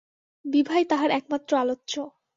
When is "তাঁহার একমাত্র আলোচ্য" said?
0.85-1.93